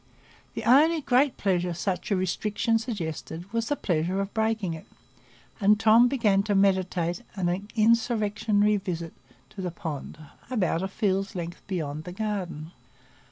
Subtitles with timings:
[0.55, 4.87] The only great pleasure such a restriction suggested was the pleasure of breaking it,
[5.59, 9.13] and Tom began to meditate an insurrectionary visit
[9.51, 10.17] to the pond,
[10.49, 12.71] about a field's length beyond the garden.